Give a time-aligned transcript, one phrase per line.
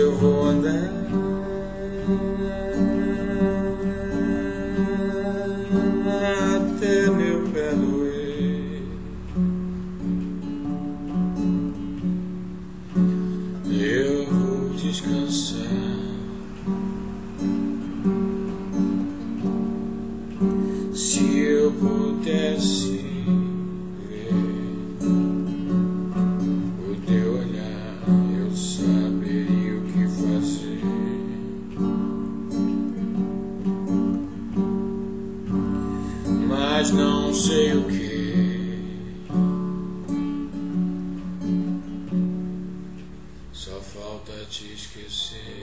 [0.00, 0.90] eu vou andar.
[6.56, 8.82] Até meu pé doer.
[13.70, 15.68] Eu vou descansar.
[20.94, 23.19] Se eu pudesse.
[44.50, 45.59] te esquecer.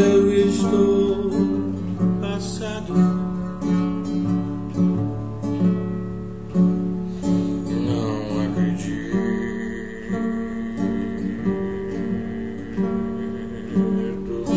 [0.00, 1.30] eu estou
[2.20, 2.94] passado.
[7.86, 9.16] Não acredito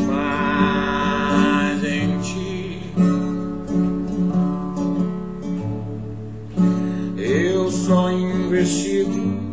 [0.08, 2.94] mais em ti.
[7.18, 9.53] Eu só investido.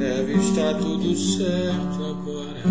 [0.00, 2.62] Deve estar tudo certo agora.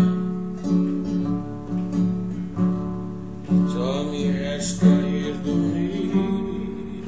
[3.72, 7.04] Só me resta ir dormir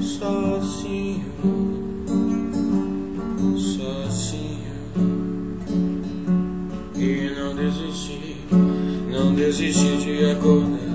[0.00, 1.24] sozinho,
[3.56, 4.76] sozinho
[6.94, 8.36] e não desistir,
[9.10, 10.87] não desistir de acordar.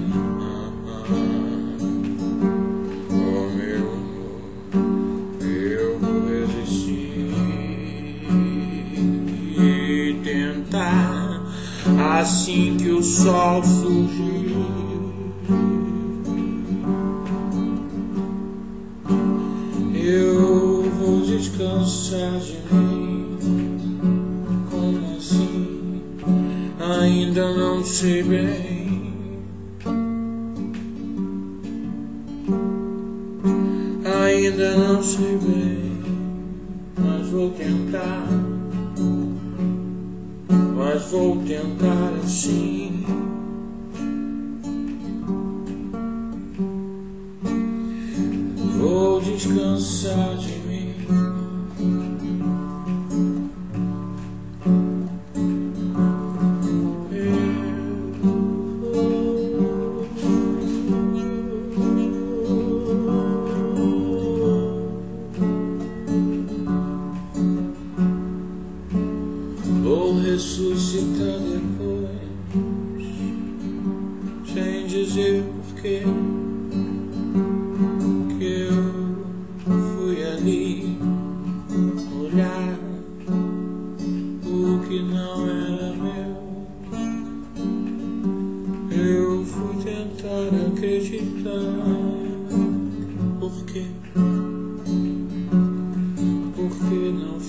[12.24, 14.64] assim que o sol surgiu.
[19.94, 23.38] Eu vou descansar de mim.
[24.72, 26.02] Como assim?
[27.02, 29.44] Ainda não sei bem.
[34.24, 36.02] Ainda não sei bem,
[36.98, 38.23] mas vou tentar.
[41.12, 43.06] Vou tentar assim.
[48.78, 50.63] Vou descansar de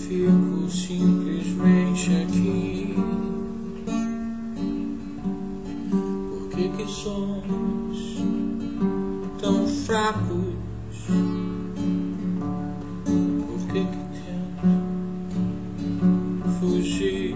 [0.08, 2.94] fico simplesmente aqui?
[6.28, 8.22] Por que que somos
[9.40, 10.54] tão fracos?
[13.06, 14.84] Por que que tento
[16.60, 17.34] fugir?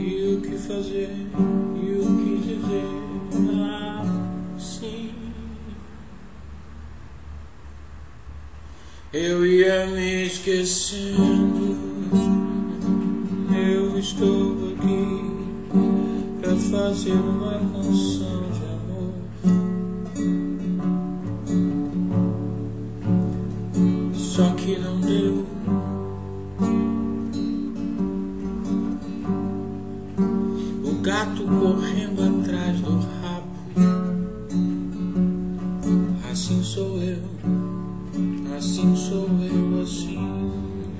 [0.00, 1.14] E o que fazer?
[1.80, 3.13] E o que dizer?
[9.16, 11.76] Eu ia me esquecendo.
[13.56, 15.20] Eu estou aqui
[16.40, 18.53] pra fazer uma canção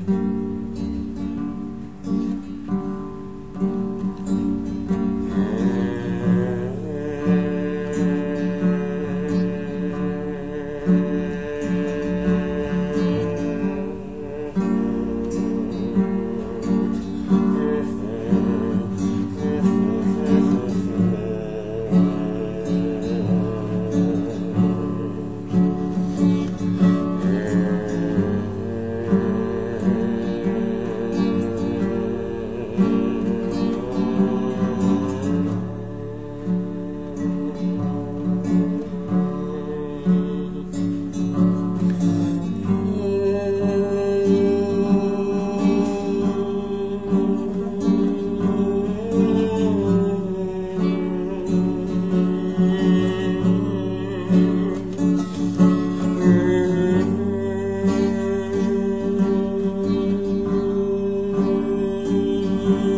[0.06, 0.44] Assim sou
[62.64, 62.94] you.